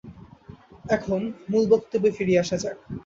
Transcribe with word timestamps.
এখন 0.89 1.21
মূল 1.49 1.63
বক্তব্যে 1.73 2.09
ফিরিয়া 2.17 2.41
আসা 2.43 2.57
যাক। 2.63 2.77